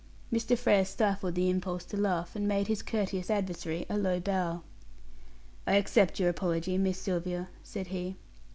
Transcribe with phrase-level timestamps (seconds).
[0.33, 0.57] Mr.
[0.57, 4.63] Frere stifled the impulse to laugh, and made his courteous adversary a low bow.
[5.67, 8.15] "I accept your apology, Miss Sylvia," said he.